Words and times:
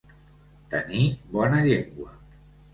Tenir 0.71 1.05
bona 1.37 1.61
llengua. 1.69 2.13